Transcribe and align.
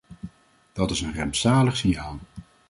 Dat 0.73 0.91
is 0.91 1.01
een 1.01 1.15
rampzalig 1.15 1.77
signaal. 1.77 2.19